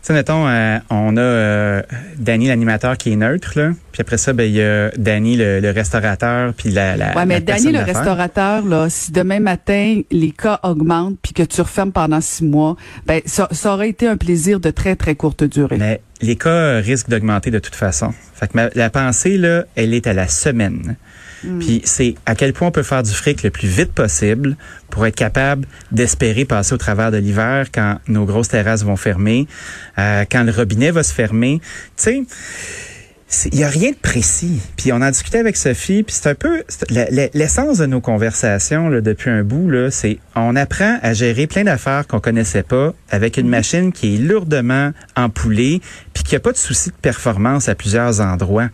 Tu 0.04 0.08
sais, 0.08 0.12
mettons, 0.12 0.46
euh, 0.46 0.78
on 0.90 1.16
a 1.16 1.20
euh, 1.20 1.82
Danny, 2.18 2.48
l'animateur, 2.48 2.98
qui 2.98 3.12
est 3.12 3.16
neutre, 3.16 3.52
là. 3.56 3.70
Puis 3.94 4.00
après 4.00 4.18
ça, 4.18 4.32
ben 4.32 4.42
il 4.42 4.56
y 4.56 4.60
a 4.60 4.90
Danny, 4.96 5.36
le, 5.36 5.60
le 5.60 5.70
restaurateur, 5.70 6.52
puis 6.52 6.70
la, 6.70 6.96
la 6.96 7.14
Ouais, 7.14 7.26
mais 7.26 7.34
la 7.34 7.40
Danny, 7.42 7.70
le 7.70 7.78
restaurateur, 7.78 8.64
là, 8.64 8.88
si 8.90 9.12
demain 9.12 9.38
matin 9.38 10.00
les 10.10 10.32
cas 10.32 10.58
augmentent 10.64 11.16
puis 11.22 11.32
que 11.32 11.44
tu 11.44 11.60
refermes 11.60 11.92
pendant 11.92 12.20
six 12.20 12.42
mois, 12.44 12.76
ben 13.06 13.20
ça, 13.24 13.46
ça 13.52 13.72
aurait 13.72 13.88
été 13.90 14.08
un 14.08 14.16
plaisir 14.16 14.58
de 14.58 14.70
très 14.72 14.96
très 14.96 15.14
courte 15.14 15.44
durée. 15.44 15.76
Mais 15.78 16.00
les 16.20 16.34
cas 16.34 16.78
risquent 16.80 17.08
d'augmenter 17.08 17.52
de 17.52 17.60
toute 17.60 17.76
façon. 17.76 18.12
Fait 18.34 18.48
que 18.48 18.52
ma- 18.56 18.68
la 18.74 18.90
pensée, 18.90 19.38
là, 19.38 19.62
elle 19.76 19.94
est 19.94 20.08
à 20.08 20.12
la 20.12 20.26
semaine. 20.26 20.96
Puis 21.60 21.82
c'est 21.84 22.14
à 22.26 22.34
quel 22.34 22.52
point 22.52 22.66
on 22.68 22.70
peut 22.72 22.82
faire 22.82 23.02
du 23.04 23.12
fric 23.12 23.44
le 23.44 23.50
plus 23.50 23.68
vite 23.68 23.92
possible 23.92 24.56
pour 24.90 25.06
être 25.06 25.14
capable 25.14 25.66
d'espérer 25.92 26.46
passer 26.46 26.72
au 26.74 26.78
travers 26.78 27.12
de 27.12 27.18
l'hiver 27.18 27.66
quand 27.72 27.98
nos 28.08 28.24
grosses 28.24 28.48
terrasses 28.48 28.82
vont 28.82 28.96
fermer, 28.96 29.46
euh, 29.98 30.24
quand 30.28 30.42
le 30.42 30.50
robinet 30.50 30.90
va 30.90 31.02
se 31.04 31.12
fermer. 31.12 31.60
Tu 31.96 32.02
sais, 32.02 32.22
il 33.52 33.58
y 33.58 33.64
a 33.64 33.68
rien 33.68 33.90
de 33.90 33.96
précis. 33.96 34.60
Puis 34.76 34.92
on 34.92 34.96
en 34.96 35.10
discutait 35.10 35.38
avec 35.38 35.56
Sophie, 35.56 36.02
puis 36.02 36.14
c'est 36.14 36.28
un 36.28 36.34
peu 36.34 36.62
l'essence 37.34 37.78
de 37.78 37.86
nos 37.86 38.00
conversations 38.00 38.88
là, 38.88 39.00
depuis 39.00 39.30
un 39.30 39.42
bout 39.42 39.70
là, 39.70 39.90
c'est 39.90 40.18
on 40.34 40.56
apprend 40.56 40.98
à 41.02 41.12
gérer 41.12 41.46
plein 41.46 41.64
d'affaires 41.64 42.06
qu'on 42.06 42.20
connaissait 42.20 42.62
pas 42.62 42.94
avec 43.10 43.36
une 43.36 43.48
machine 43.48 43.92
qui 43.92 44.14
est 44.14 44.18
lourdement 44.18 44.92
empoulée, 45.16 45.80
puis 46.12 46.24
qui 46.24 46.36
a 46.36 46.40
pas 46.40 46.52
de 46.52 46.56
souci 46.56 46.90
de 46.90 46.94
performance 46.94 47.68
à 47.68 47.74
plusieurs 47.74 48.20
endroits. 48.20 48.68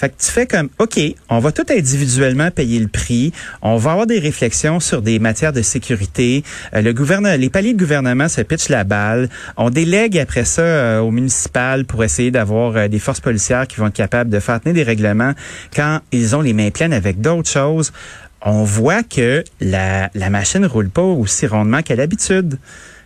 Fait 0.00 0.08
que 0.08 0.14
tu 0.18 0.30
fais 0.30 0.46
comme, 0.46 0.70
OK, 0.78 0.98
on 1.28 1.40
va 1.40 1.52
tout 1.52 1.66
individuellement 1.68 2.50
payer 2.50 2.80
le 2.80 2.88
prix. 2.88 3.34
On 3.60 3.76
va 3.76 3.90
avoir 3.90 4.06
des 4.06 4.18
réflexions 4.18 4.80
sur 4.80 5.02
des 5.02 5.18
matières 5.18 5.52
de 5.52 5.60
sécurité. 5.60 6.42
Euh, 6.74 6.80
le 6.80 6.94
gouvernement, 6.94 7.36
les 7.36 7.50
paliers 7.50 7.74
de 7.74 7.78
gouvernement 7.78 8.26
se 8.26 8.40
pitchent 8.40 8.70
la 8.70 8.84
balle. 8.84 9.28
On 9.58 9.68
délègue 9.68 10.18
après 10.18 10.46
ça 10.46 10.62
euh, 10.62 11.00
aux 11.00 11.10
municipales 11.10 11.84
pour 11.84 12.02
essayer 12.02 12.30
d'avoir 12.30 12.78
euh, 12.78 12.88
des 12.88 12.98
forces 12.98 13.20
policières 13.20 13.66
qui 13.66 13.76
vont 13.76 13.88
être 13.88 13.92
capables 13.92 14.30
de 14.30 14.40
faire 14.40 14.58
tenir 14.58 14.74
des 14.74 14.84
règlements 14.84 15.34
quand 15.76 16.00
ils 16.12 16.34
ont 16.34 16.40
les 16.40 16.54
mains 16.54 16.70
pleines 16.70 16.94
avec 16.94 17.20
d'autres 17.20 17.50
choses. 17.50 17.92
On 18.40 18.64
voit 18.64 19.02
que 19.02 19.44
la, 19.60 20.08
la 20.14 20.30
machine 20.30 20.64
roule 20.64 20.88
pas 20.88 21.02
aussi 21.02 21.46
rondement 21.46 21.82
qu'à 21.82 21.94
l'habitude. 21.94 22.58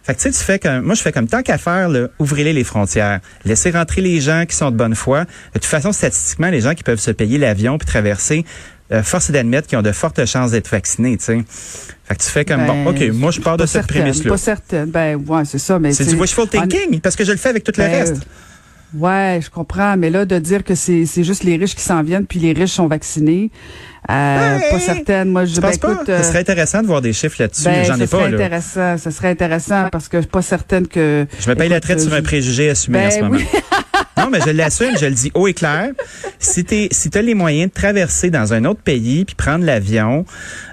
Fait 0.04 0.14
que 0.14 0.18
tu 0.20 0.30
sais, 0.30 0.38
tu 0.38 0.44
fais 0.44 0.58
comme, 0.58 0.82
moi 0.82 0.94
je 0.94 1.00
fais 1.00 1.12
comme 1.12 1.26
tant 1.26 1.42
qu'à 1.42 1.56
faire, 1.56 1.88
là, 1.88 2.08
ouvrez-les 2.18 2.52
les 2.52 2.64
frontières. 2.64 3.20
Laissez 3.46 3.70
rentrer 3.70 4.02
les 4.02 4.20
gens 4.20 4.44
qui 4.46 4.54
sont 4.54 4.70
de 4.70 4.76
bonne 4.76 4.94
foi. 4.94 5.24
De 5.24 5.28
toute 5.54 5.64
façon, 5.64 5.92
statistiquement, 5.92 6.50
les 6.50 6.60
gens 6.60 6.74
qui 6.74 6.82
peuvent 6.82 7.00
se 7.00 7.10
payer 7.10 7.38
l'avion 7.38 7.78
puis 7.78 7.86
traverser, 7.86 8.44
euh, 8.92 9.02
force 9.02 9.30
est 9.30 9.32
d'admettre 9.32 9.66
qu'ils 9.66 9.78
ont 9.78 9.82
de 9.82 9.92
fortes 9.92 10.22
chances 10.26 10.50
d'être 10.50 10.68
vaccinés, 10.68 11.16
tu 11.16 11.24
sais. 11.24 11.44
Fait 12.04 12.16
que 12.16 12.22
tu 12.22 12.28
fais 12.28 12.44
comme, 12.44 12.66
Ben, 12.66 12.84
bon, 12.84 12.90
OK, 12.90 13.00
moi 13.14 13.30
je 13.30 13.40
pars 13.40 13.56
de 13.56 13.64
cette 13.64 13.86
prémisse-là. 13.86 14.30
Pas 14.30 14.36
certaine. 14.36 14.90
Ben, 14.90 15.16
ouais, 15.26 15.46
c'est 15.46 15.58
ça. 15.58 15.78
Mais 15.78 15.92
C'est 15.92 16.04
du 16.04 16.16
wishful 16.16 16.48
thinking, 16.48 17.00
parce 17.00 17.16
que 17.16 17.24
je 17.24 17.32
le 17.32 17.38
fais 17.38 17.48
avec 17.48 17.64
tout 17.64 17.72
le 17.74 17.82
Ben, 17.82 17.90
reste. 17.90 18.16
Ouais, 18.94 19.40
je 19.42 19.50
comprends, 19.50 19.96
mais 19.96 20.10
là, 20.10 20.24
de 20.24 20.38
dire 20.38 20.62
que 20.62 20.74
c'est 20.74 21.04
juste 21.24 21.44
les 21.44 21.56
riches 21.56 21.74
qui 21.74 21.82
s'en 21.82 22.02
viennent, 22.02 22.26
puis 22.26 22.38
les 22.38 22.52
riches 22.52 22.72
sont 22.72 22.86
vaccinés, 22.86 23.50
euh, 24.10 24.58
pas 24.70 24.78
certaine. 24.78 25.30
Moi, 25.30 25.46
je 25.46 25.60
ben, 25.60 25.70
écoute, 25.70 26.06
Ce 26.06 26.22
serait 26.22 26.40
intéressant 26.40 26.82
de 26.82 26.86
voir 26.86 27.00
des 27.00 27.12
chiffres 27.12 27.36
là-dessus. 27.38 27.64
Ben, 27.64 27.84
J'en 27.84 27.96
ai 27.96 28.06
pas. 28.06 28.18
Serait 28.18 28.34
intéressant. 28.34 28.98
Ce 28.98 29.10
serait 29.10 29.30
intéressant 29.30 29.88
parce 29.90 30.08
que 30.08 30.18
je 30.18 30.22
suis 30.22 30.30
pas 30.30 30.42
certaine 30.42 30.86
que. 30.86 31.26
Je 31.40 31.48
me 31.48 31.54
paye 31.54 31.70
la 31.70 31.80
traite 31.80 32.00
sur 32.00 32.12
un 32.12 32.22
préjugé 32.22 32.68
assumé 32.68 32.98
en 32.98 33.02
ben 33.02 33.10
ce 33.10 33.20
moment. 33.20 33.38
non, 34.16 34.30
mais 34.30 34.40
je 34.40 34.50
l'assume, 34.50 34.96
je 34.98 35.06
le 35.06 35.12
dis 35.12 35.30
haut 35.34 35.48
et 35.48 35.54
clair. 35.54 35.90
Si 36.38 36.64
tu 36.64 36.88
si 36.90 37.10
as 37.14 37.22
les 37.22 37.34
moyens 37.34 37.70
de 37.70 37.74
traverser 37.74 38.30
dans 38.30 38.52
un 38.52 38.64
autre 38.64 38.80
pays 38.80 39.24
puis 39.24 39.34
prendre 39.34 39.64
l'avion, 39.64 40.24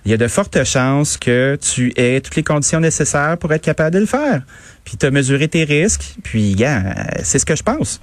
il 0.06 0.12
y 0.12 0.14
a 0.14 0.18
de 0.18 0.28
fortes 0.28 0.64
chances 0.64 1.18
que 1.18 1.58
tu 1.60 1.92
aies 1.96 2.22
toutes 2.22 2.36
les 2.36 2.44
conditions 2.44 2.80
nécessaires 2.80 3.38
pour 3.40 3.52
être 3.54 3.64
capable 3.64 3.94
de 3.94 4.00
le 4.00 4.06
faire. 4.06 4.44
Puis 4.86 4.98
tu 4.98 5.06
as 5.06 5.12
mesuré 5.12 5.48
tes 5.48 5.64
risques, 5.64 6.16
puis 6.24 6.56
c'est 7.24 7.40
ce 7.40 7.46
que 7.46 7.56
je 7.56 7.64
pense. 7.64 8.00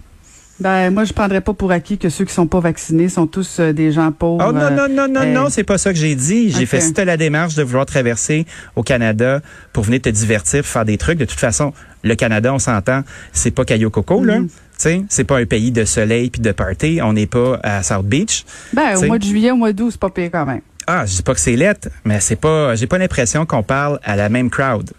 Ben 0.61 0.91
moi 0.91 1.05
je 1.05 1.13
prendrais 1.13 1.41
pas 1.41 1.55
pour 1.55 1.71
acquis 1.71 1.99
que 1.99 2.09
ceux 2.09 2.25
qui 2.25 2.35
sont 2.35 2.49
pas 2.49 2.59
vaccinés 2.59 3.09
sont 3.09 3.29
tous 3.29 3.61
euh, 3.61 3.73
des 3.73 3.93
gens 3.93 4.11
pauvres. 4.11 4.45
Oh 4.49 4.53
non 4.53 4.71
non 4.71 4.89
non 4.89 5.07
non 5.07 5.21
euh, 5.21 5.33
non, 5.33 5.49
c'est 5.51 5.63
pas 5.63 5.79
ça 5.79 5.93
que 5.93 5.99
j'ai 5.99 6.17
dit. 6.17 6.51
J'ai 6.51 6.67
fait 6.67 6.81
toute 6.81 6.99
la 6.99 7.17
démarche 7.17 7.55
de 7.55 7.63
vouloir 7.63 7.87
traverser 7.87 8.45
au 8.75 8.83
Canada 8.83 9.41
pour 9.73 9.85
venir 9.85 10.03
te 10.03 10.09
divertir, 10.09 10.67
faire 10.67 10.85
des 10.85 10.99
trucs. 10.99 11.19
De 11.19 11.27
toute 11.27 11.39
façon, 11.39 11.73
le 12.03 12.15
Canada, 12.15 12.53
on 12.53 12.59
s'entend, 12.59 13.03
c'est 13.33 13.51
pas 13.51 13.65
Caillou 13.65 13.91
Coco 13.91 14.25
là. 14.25 14.41
Sais, 14.77 15.03
c'est 15.09 15.25
pas 15.25 15.39
un 15.39 15.45
pays 15.45 15.73
de 15.73 15.85
soleil 15.85 16.31
puis 16.31 16.41
de 16.41 16.53
party. 16.53 17.01
On 17.03 17.13
n'est 17.13 17.27
pas 17.27 17.59
à 17.65 17.83
South 17.83 18.07
Beach. 18.07 18.45
Ben, 18.73 18.97
au 18.97 19.07
mois 19.07 19.19
de 19.19 19.25
juillet, 19.25 19.51
au 19.51 19.57
mois 19.57 19.73
d'août, 19.73 19.91
c'est 19.91 20.01
pas 20.01 20.09
pire 20.09 20.31
quand 20.31 20.47
même. 20.47 20.61
Ah, 20.87 21.05
je 21.05 21.17
dis 21.17 21.23
pas 21.23 21.35
que 21.35 21.41
c'est 21.41 21.57
lettre, 21.57 21.89
mais 22.05 22.21
c'est 22.21 22.37
pas, 22.37 22.77
j'ai 22.77 22.87
pas 22.87 22.97
l'impression 22.97 23.45
qu'on 23.45 23.65
parle 23.65 23.99
à 24.05 24.15
la 24.15 24.29
même 24.29 24.49
crowd. 24.49 24.91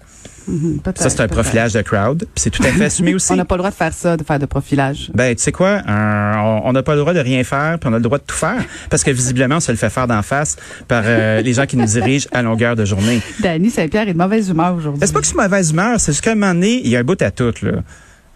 Mhm, 0.49 0.79
ça, 0.95 1.09
c'est 1.09 1.21
un 1.21 1.27
profilage 1.27 1.73
de 1.73 1.81
crowd. 1.81 2.27
C'est 2.35 2.49
tout 2.49 2.63
à 2.63 2.67
fait 2.67 2.85
assumé 2.85 3.13
aussi. 3.15 3.31
on 3.31 3.35
n'a 3.35 3.45
pas 3.45 3.55
le 3.55 3.59
droit 3.59 3.69
de 3.69 3.75
faire 3.75 3.93
ça, 3.93 4.17
de 4.17 4.23
faire 4.23 4.39
de 4.39 4.45
profilage. 4.45 5.11
Ben, 5.13 5.35
tu 5.35 5.43
sais 5.43 5.51
quoi? 5.51 5.81
on 5.87 6.73
n'a 6.73 6.83
pas 6.83 6.93
le 6.95 7.01
droit 7.01 7.13
de 7.13 7.19
rien 7.19 7.43
faire, 7.43 7.77
puis 7.79 7.89
on 7.89 7.93
a 7.93 7.97
le 7.97 8.03
droit 8.03 8.17
de 8.17 8.23
tout 8.25 8.35
faire. 8.35 8.63
Parce 8.89 9.03
que 9.03 9.11
visiblement, 9.11 9.57
on 9.57 9.59
se 9.59 9.71
le 9.71 9.77
fait 9.77 9.89
faire 9.89 10.07
d'en 10.07 10.21
face 10.21 10.55
par 10.87 11.03
euh, 11.05 11.41
les 11.43 11.53
gens 11.53 11.65
qui 11.65 11.77
nous 11.77 11.85
dirigent 11.85 12.27
à 12.31 12.41
longueur 12.41 12.75
de 12.75 12.85
journée. 12.85 13.21
Danny 13.39 13.69
Saint-Pierre 13.69 14.09
est 14.09 14.13
de 14.13 14.17
mauvaise 14.17 14.49
humeur 14.49 14.75
aujourd'hui. 14.75 15.01
C'est 15.05 15.13
pas 15.13 15.21
que 15.21 15.27
c'est 15.27 15.35
mauvaise 15.35 15.71
humeur, 15.71 15.99
c'est 15.99 16.11
juste 16.11 16.23
qu'à 16.23 16.31
un 16.31 16.35
moment 16.35 16.53
donné, 16.53 16.81
il 16.83 16.89
y 16.89 16.95
a 16.95 16.99
un 16.99 17.03
bout 17.03 17.21
à 17.21 17.31
tout, 17.31 17.53
là. 17.61 17.71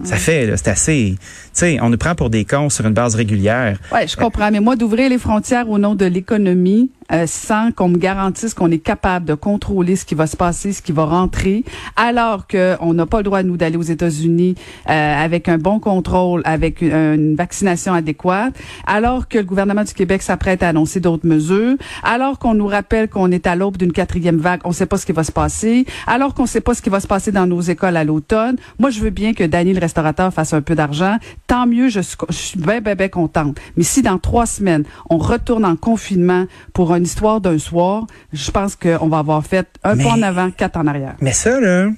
Ça 0.03 0.17
fait, 0.17 0.51
c'est 0.58 0.67
assez. 0.67 1.15
Tu 1.17 1.20
sais, 1.53 1.77
on 1.82 1.89
nous 1.89 1.98
prend 1.98 2.13
pour 2.15 2.29
des 2.29 2.43
cons 2.43 2.70
sur 2.70 2.86
une 2.86 2.93
base 2.93 3.15
régulière. 3.15 3.77
Oui, 3.93 4.01
je 4.08 4.17
comprends. 4.17 4.51
Mais 4.51 4.60
moi, 4.60 4.75
d'ouvrir 4.75 5.10
les 5.10 5.17
frontières 5.17 5.70
au 5.70 5.77
nom 5.77 5.96
de 5.96 6.05
l'économie, 6.05 6.89
euh, 7.12 7.25
sans 7.27 7.72
qu'on 7.72 7.89
me 7.89 7.98
garantisse 7.98 8.53
qu'on 8.53 8.72
est 8.72 8.79
capable 8.79 9.25
de 9.25 9.33
contrôler 9.33 9.95
ce 9.95 10.05
qui 10.05 10.15
va 10.15 10.27
se 10.27 10.38
passer, 10.38 10.74
ce 10.74 10.81
qui 10.81 10.91
va 10.91 11.05
rentrer, 11.05 11.63
alors 11.95 12.48
qu'on 12.48 12.93
n'a 12.93 13.05
pas 13.05 13.17
le 13.17 13.24
droit, 13.24 13.43
nous, 13.43 13.57
d'aller 13.57 13.77
aux 13.77 13.81
États-Unis 13.81 14.55
euh, 14.89 15.24
avec 15.24 15.50
un 15.50 15.57
bon 15.57 15.79
contrôle, 15.79 16.41
avec 16.45 16.81
une, 16.81 17.36
vaccination 17.36 17.93
adéquate, 17.93 18.53
alors 18.86 19.27
que 19.27 19.39
le 19.39 19.43
gouvernement 19.43 19.83
du 19.83 19.93
Québec 19.93 20.22
s'apprête 20.22 20.62
à 20.63 20.69
annoncer 20.69 21.00
d'autres 21.00 21.27
mesures, 21.27 21.75
alors 22.03 22.38
qu'on 22.39 22.53
nous 22.53 22.67
rappelle 22.67 23.10
qu'on 23.10 23.31
est 23.31 23.48
à 23.48 23.55
l'aube 23.55 23.77
d'une 23.77 23.91
quatrième 23.91 24.38
vague, 24.38 24.62
on 24.63 24.69
ne 24.69 24.74
sait 24.74 24.86
pas 24.86 24.98
ce 24.98 25.05
qui 25.05 25.12
va 25.12 25.24
se 25.24 25.31
passer, 25.31 25.86
alors 26.07 26.33
qu'on 26.33 26.43
ne 26.43 26.48
sait 26.48 26.62
pas 26.62 26.74
ce 26.74 26.81
qui 26.81 26.89
va 26.89 27.00
se 27.00 27.07
passer 27.07 27.31
dans 27.31 27.48
nos 27.48 27.62
écoles 27.62 27.98
à 27.98 28.03
l'automne. 28.03 28.57
Moi, 28.79 28.89
je 28.89 29.00
veux 29.00 29.10
bien 29.10 29.33
que 29.33 29.43
Daniel, 29.43 29.75
le 29.75 29.81
restaurateur, 29.81 30.33
fasse 30.33 30.53
un 30.53 30.62
peu 30.62 30.75
d'argent. 30.75 31.17
Tant 31.48 31.65
mieux, 31.65 31.89
je 31.89 32.01
je 32.29 32.36
suis 32.36 32.60
bien, 32.60 32.81
bien, 32.81 32.95
bien 32.95 33.10
contente. 33.10 33.57
Mais 33.77 33.83
si 33.83 34.01
dans 34.01 34.17
trois 34.17 34.45
semaines, 34.45 34.83
on 35.10 35.17
retourne 35.17 35.65
en 35.65 35.75
confinement 35.75 36.45
pour 36.74 36.92
une 36.95 37.03
histoire 37.03 37.41
d'un 37.41 37.57
soir, 37.57 38.07
je 38.31 38.51
pense 38.51 38.75
qu'on 38.75 39.07
va 39.07 39.19
avoir 39.19 39.45
fait 39.45 39.67
un 39.83 39.97
pas 39.97 40.09
en 40.09 40.21
avant, 40.21 40.51
quatre 40.51 40.77
en 40.77 40.88
arrière. 40.88 41.15
Mais 41.21 41.33
ça, 41.33 41.59
là, 41.59 41.89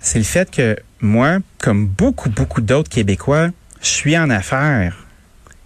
c'est 0.00 0.18
le 0.18 0.24
fait 0.24 0.50
que 0.50 0.76
moi, 1.00 1.38
comme 1.58 1.86
beaucoup, 1.86 2.30
beaucoup 2.30 2.60
d'autres 2.60 2.90
Québécois, 2.90 3.48
je 3.80 3.88
suis 3.88 4.16
en 4.18 4.30
affaires. 4.30 5.06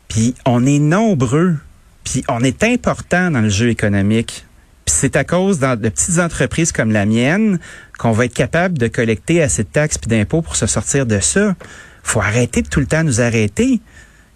Puis 0.08 0.34
on 0.46 0.66
est 0.66 0.78
nombreux. 0.78 1.56
Puis 2.04 2.24
on 2.28 2.42
est 2.42 2.64
important 2.64 3.30
dans 3.30 3.40
le 3.40 3.48
jeu 3.48 3.68
économique. 3.68 4.46
Puis 4.84 4.94
c'est 4.98 5.16
à 5.16 5.24
cause 5.24 5.58
de 5.58 5.88
petites 5.88 6.18
entreprises 6.18 6.72
comme 6.72 6.92
la 6.92 7.04
mienne 7.04 7.58
qu'on 7.98 8.12
va 8.12 8.24
être 8.24 8.34
capable 8.34 8.78
de 8.78 8.88
collecter 8.88 9.42
assez 9.42 9.64
de 9.64 9.68
taxes 9.68 9.98
puis 9.98 10.08
d'impôts 10.08 10.40
pour 10.40 10.56
se 10.56 10.66
sortir 10.66 11.04
de 11.04 11.20
ça. 11.20 11.54
Faut 12.02 12.20
arrêter 12.20 12.62
de 12.62 12.68
tout 12.68 12.80
le 12.80 12.86
temps 12.86 13.04
nous 13.04 13.20
arrêter. 13.20 13.80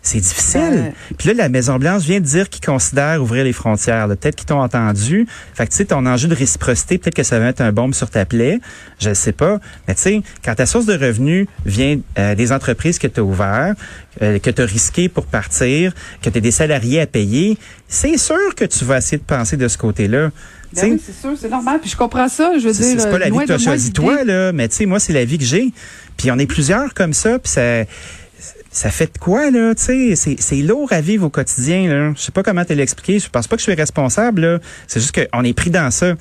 C'est 0.05 0.19
difficile. 0.19 0.93
Puis 1.17 1.29
là, 1.29 1.35
la 1.35 1.49
Maison-Blanche 1.49 2.03
vient 2.03 2.19
de 2.19 2.25
dire 2.25 2.49
qu'ils 2.49 2.65
considèrent 2.65 3.23
ouvrir 3.23 3.45
les 3.45 3.53
frontières. 3.53 4.09
Peut-être 4.09 4.35
qu'ils 4.35 4.47
t'ont 4.47 4.61
entendu. 4.61 5.29
Fait 5.55 5.65
que, 5.65 5.71
tu 5.71 5.77
sais, 5.77 5.85
ton 5.85 6.05
enjeu 6.07 6.27
de 6.27 6.35
réciprocité, 6.35 6.99
peut-être 6.99 7.15
que 7.15 7.23
ça 7.23 7.39
va 7.39 7.47
mettre 7.47 7.63
un 7.63 7.71
bombe 7.71 7.95
sur 7.95 8.11
ta 8.11 8.25
plaie. 8.25 8.59
Je 8.99 9.11
ne 9.11 9.15
sais 9.15 9.31
pas. 9.31 9.61
Mais 9.87 9.95
tu 9.95 10.03
sais, 10.03 10.23
quand 10.45 10.57
ta 10.57 10.67
source 10.67 10.87
de 10.87 10.95
revenus 10.95 11.47
vient 11.65 12.01
euh, 12.19 12.35
des 12.35 12.51
entreprises 12.51 12.99
que 12.99 13.07
tu 13.07 13.21
as 13.21 13.23
ouvertes, 13.23 13.79
euh, 14.23 14.41
que 14.41 14.51
tu 14.51 14.61
as 14.61 14.65
risqué 14.65 15.09
pour 15.09 15.27
partir, 15.27 15.95
que 16.21 16.31
tu 16.31 16.37
as 16.37 16.41
des 16.41 16.51
salariés 16.51 17.01
à 17.01 17.07
payer, 17.07 17.57
c'est 17.87 18.19
sûr 18.19 18.57
que 18.57 18.65
tu 18.65 18.85
vas 18.85 18.99
essayer 18.99 19.19
de 19.19 19.23
penser 19.23 19.57
de 19.57 19.69
ce 19.69 19.79
côté-là. 19.79 20.31
Ben 20.75 20.93
oui, 20.93 21.03
c'est 21.05 21.15
sûr, 21.15 21.37
c'est 21.41 21.51
normal. 21.51 21.79
Puis 21.81 21.91
je 21.91 21.97
comprends 21.97 22.29
ça. 22.29 22.55
Je 22.59 22.67
veux 22.67 22.73
dire, 22.73 23.01
c'est 23.01 23.11
pas 23.11 23.19
la 23.19 23.31
vie 23.31 23.39
que 23.39 23.45
tu 23.45 23.53
as 23.53 23.59
choisi 23.59 23.93
toi, 23.93 24.25
là, 24.25 24.53
mais 24.53 24.69
tu 24.69 24.77
sais, 24.77 24.87
moi, 24.87 24.99
c'est 24.99 25.13
la 25.13 25.25
vie 25.25 25.39
que 25.39 25.45
j'ai. 25.45 25.73
Puis 26.17 26.31
on 26.31 26.39
est 26.39 26.47
plusieurs 26.47 26.95
comme 26.95 27.13
ça, 27.13 27.39
puis 27.39 27.53
ça 27.53 27.85
ça 28.71 28.91
fait 28.91 29.13
de 29.13 29.19
quoi, 29.19 29.51
là? 29.51 29.75
Tu 29.75 30.17
sais, 30.17 30.37
c'est 30.39 30.57
lourd 30.57 30.93
à 30.93 31.01
vivre 31.01 31.27
au 31.27 31.31
quotidien, 31.31 31.89
là. 31.89 32.13
Je 32.17 32.21
sais 32.21 32.33
pas 32.33 32.43
comment 32.43 32.65
te 32.65 32.73
l'expliquer. 32.73 33.19
Je 33.19 33.29
pense 33.29 33.47
pas 33.47 33.57
que 33.57 33.61
je 33.61 33.71
suis 33.71 33.75
responsable. 33.75 34.61
C'est 34.87 35.01
juste 35.01 35.29
qu'on 35.31 35.45
est 35.45 35.53
pris 35.53 35.71
dans 35.71 35.91
ça. 35.91 36.15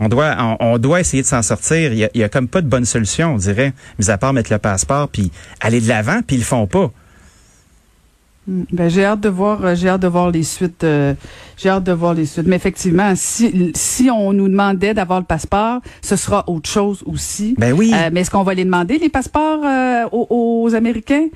On 0.00 0.08
doit, 0.08 0.56
on, 0.60 0.78
doit 0.78 1.00
essayer 1.00 1.22
de 1.22 1.28
s'en 1.28 1.42
sortir. 1.42 1.92
Il 1.92 2.10
y, 2.14 2.24
a, 2.24 2.28
comme 2.28 2.48
pas 2.48 2.60
de 2.60 2.66
bonne 2.66 2.84
solution, 2.84 3.34
on 3.34 3.36
dirait, 3.36 3.72
mis 3.98 4.10
à 4.10 4.18
part 4.18 4.32
mettre 4.32 4.52
le 4.52 4.58
passeport 4.58 5.08
puis 5.08 5.30
aller 5.60 5.80
de 5.80 5.88
l'avant, 5.88 6.22
puis 6.26 6.36
ils 6.36 6.40
le 6.40 6.44
font 6.44 6.66
pas. 6.66 6.90
Hmm. 8.46 8.62
Ben, 8.72 8.88
j'ai 8.88 9.04
hâte 9.04 9.20
de 9.20 9.28
voir, 9.28 9.64
euh, 9.64 9.74
j'ai 9.74 9.88
hâte 9.88 10.02
de 10.02 10.08
voir 10.08 10.30
les 10.30 10.42
suites. 10.42 10.84
Euh, 10.84 11.14
j'ai 11.56 11.68
hâte 11.68 11.84
de 11.84 11.92
voir 11.92 12.14
les 12.14 12.26
suites. 12.26 12.46
Mais 12.46 12.56
effectivement, 12.56 13.12
si 13.14 13.72
si 13.74 14.10
on 14.10 14.32
nous 14.32 14.48
demandait 14.48 14.94
d'avoir 14.94 15.20
le 15.20 15.26
passeport, 15.26 15.80
ce 16.00 16.16
sera 16.16 16.44
autre 16.48 16.68
chose 16.68 17.02
aussi. 17.06 17.54
Ben 17.58 17.72
oui. 17.72 17.92
Euh, 17.94 18.10
mais 18.12 18.20
est-ce 18.20 18.30
qu'on 18.30 18.42
va 18.42 18.54
les 18.54 18.64
demander 18.64 18.98
les 18.98 19.08
passeports 19.08 19.60
aux, 20.12 20.64
aux 20.64 20.74
Américains? 20.74 21.28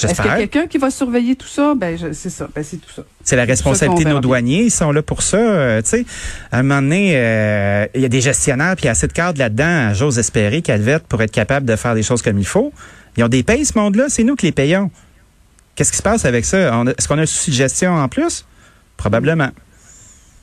Est-ce 0.00 0.20
qu'il 0.20 0.30
y 0.30 0.34
a 0.34 0.38
quelqu'un 0.38 0.66
qui 0.66 0.78
va 0.78 0.90
surveiller 0.90 1.36
tout 1.36 1.46
ça? 1.46 1.74
Ben, 1.76 1.96
c'est 2.12 2.30
ça. 2.30 2.48
Ben, 2.54 2.64
c'est 2.64 2.78
tout 2.78 2.90
ça. 2.94 3.02
C'est 3.22 3.36
la 3.36 3.44
responsabilité 3.44 4.04
de 4.04 4.10
nos 4.10 4.20
douaniers. 4.20 4.64
Ils 4.64 4.70
sont 4.70 4.90
là 4.90 5.02
pour 5.02 5.22
ça. 5.22 5.36
Euh, 5.36 5.82
tu 5.82 5.90
sais, 5.90 6.06
à 6.50 6.58
un 6.58 6.62
moment 6.62 6.82
donné, 6.82 7.12
euh, 7.14 7.86
il 7.94 8.00
y 8.00 8.04
a 8.04 8.08
des 8.08 8.20
gestionnaires 8.20 8.74
puis 8.74 8.84
il 8.84 8.86
y 8.86 8.88
a 8.88 8.92
assez 8.92 9.06
de 9.06 9.12
cadres 9.12 9.38
là-dedans. 9.38 9.94
J'ose 9.94 10.18
espérer 10.18 10.62
Calvette 10.62 11.04
pour 11.06 11.22
être 11.22 11.30
capable 11.30 11.66
de 11.66 11.76
faire 11.76 11.94
des 11.94 12.02
choses 12.02 12.22
comme 12.22 12.38
il 12.38 12.46
faut. 12.46 12.72
Ils 13.16 13.24
ont 13.24 13.28
des 13.28 13.42
payes, 13.42 13.64
ce 13.64 13.78
monde-là. 13.78 14.06
C'est 14.08 14.24
nous 14.24 14.34
qui 14.34 14.46
les 14.46 14.52
payons. 14.52 14.90
Qu'est-ce 15.74 15.90
qui 15.90 15.98
se 15.98 16.02
passe 16.02 16.24
avec 16.24 16.44
ça? 16.44 16.58
Est-ce 16.98 17.08
qu'on 17.08 17.18
a 17.18 17.22
un 17.22 17.26
souci 17.26 17.50
de 17.50 17.56
gestion 17.56 17.94
en 17.94 18.08
plus? 18.08 18.44
Probablement. 18.96 19.50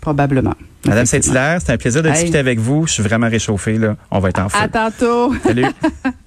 Probablement. 0.01 0.55
Madame 0.85 1.05
Saint-Hilaire, 1.05 1.59
c'est 1.63 1.73
un 1.73 1.77
plaisir 1.77 2.01
de 2.01 2.09
discuter 2.09 2.37
avec 2.37 2.57
vous. 2.59 2.87
Je 2.87 2.93
suis 2.93 3.03
vraiment 3.03 3.29
réchauffé. 3.29 3.77
Là. 3.77 3.95
On 4.11 4.19
va 4.19 4.29
être 4.29 4.39
en 4.39 4.49
feu. 4.49 4.57
À 4.59 4.67
tantôt. 4.67 5.33
Salut. 5.43 5.65